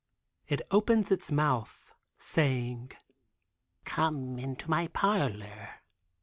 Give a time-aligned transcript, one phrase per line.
[0.47, 2.93] It opens its mouth saying:
[3.85, 5.81] "Come into my parlor."